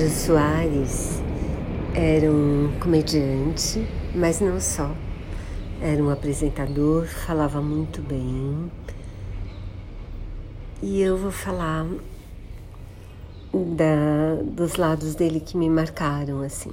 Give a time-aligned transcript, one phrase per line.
[0.00, 1.20] Jô Soares
[1.94, 4.90] era um comediante, mas não só.
[5.78, 8.72] Era um apresentador, falava muito bem.
[10.80, 11.86] E eu vou falar
[13.52, 16.72] da, dos lados dele que me marcaram assim.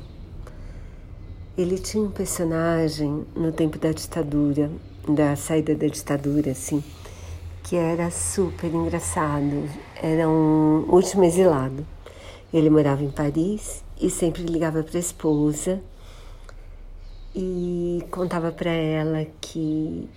[1.58, 4.72] Ele tinha um personagem no tempo da ditadura,
[5.06, 6.82] da saída da ditadura, assim,
[7.62, 9.70] que era super engraçado.
[10.02, 11.97] Era um último exilado.
[12.54, 15.82] Ele morava em Paris e sempre ligava para a esposa
[17.36, 20.10] e contava para ela que.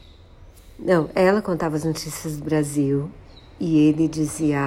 [0.78, 3.10] Não, ela contava as notícias do Brasil
[3.58, 4.60] e ele dizia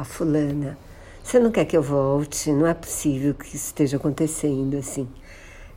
[0.00, 0.78] a fulana:
[1.22, 2.52] Você não quer que eu volte?
[2.52, 5.08] Não é possível que isso esteja acontecendo assim.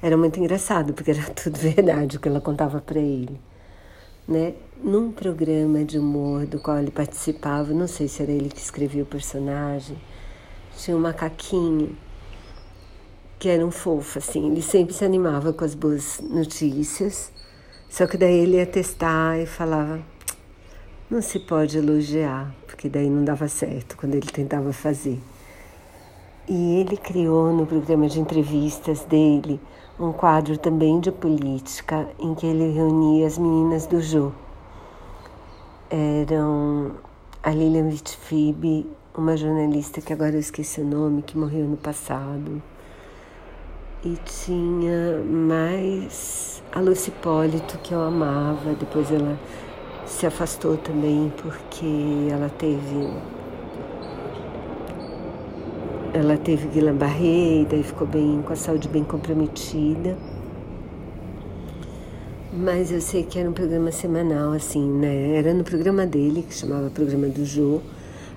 [0.01, 3.39] Era muito engraçado porque era tudo verdade o que ela contava para ele.
[4.27, 4.53] Né?
[4.83, 9.01] Num programa de humor do qual ele participava, não sei se era ele que escrevia
[9.01, 9.97] o personagem,
[10.77, 11.95] tinha um macaquinho
[13.39, 14.51] que era um fofo, assim.
[14.51, 17.31] Ele sempre se animava com as boas notícias,
[17.89, 19.99] só que daí ele ia testar e falava:
[21.09, 25.19] não se pode elogiar, porque daí não dava certo quando ele tentava fazer.
[26.47, 29.59] E ele criou no programa de entrevistas dele
[29.99, 34.31] um quadro também de política em que ele reunia as meninas do Jô.
[35.89, 36.93] Eram
[37.41, 42.61] a Lilian Vitfib, uma jornalista que agora eu esqueci o nome, que morreu no passado.
[44.03, 47.13] E tinha mais a Lucy
[47.83, 48.73] que eu amava.
[48.73, 49.39] Depois ela
[50.05, 53.09] se afastou também porque ela teve
[56.13, 60.17] ela teve Guillain-Barré e daí ficou bem com a saúde bem comprometida.
[62.51, 65.35] Mas eu sei que era um programa semanal, assim, né?
[65.35, 67.79] Era no programa dele, que chamava Programa do Jô,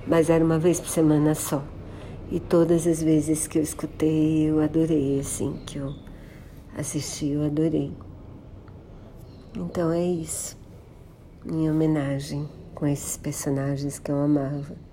[0.07, 1.65] mas era uma vez por semana só.
[2.31, 5.95] E todas as vezes que eu escutei, eu adorei, assim, que eu
[6.77, 7.91] assisti, eu adorei.
[9.57, 10.59] Então é isso,
[11.43, 14.92] minha homenagem com esses personagens que eu amava.